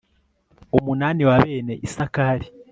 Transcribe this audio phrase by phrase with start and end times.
[0.77, 2.47] umunani wa bene isakari